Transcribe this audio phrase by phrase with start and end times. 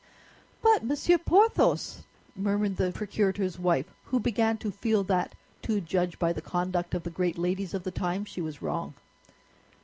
[0.63, 2.01] "But, Monsieur Porthos,"
[2.35, 7.03] murmured the procurator's wife, who began to feel that, to judge by the conduct of
[7.03, 8.95] the great ladies of the time, she was wrong.